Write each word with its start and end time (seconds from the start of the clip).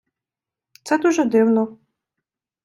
Це 0.83 0.97
дуже 0.97 1.25
дивно. 1.25 1.77